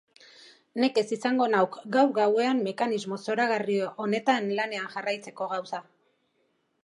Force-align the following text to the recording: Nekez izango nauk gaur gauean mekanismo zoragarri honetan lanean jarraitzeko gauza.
Nekez 0.83 1.03
izango 1.15 1.47
nauk 1.55 1.75
gaur 1.95 2.09
gauean 2.15 2.63
mekanismo 2.69 3.19
zoragarri 3.27 3.77
honetan 4.05 4.49
lanean 4.61 4.91
jarraitzeko 4.95 5.51
gauza. 5.55 5.83